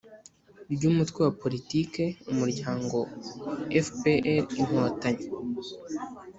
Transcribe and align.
Ry 0.73 0.83
umutwe 0.89 1.19
wa 1.25 1.33
politique 1.41 2.03
umuryango 2.31 2.97
fprinkotanyi 3.85 5.25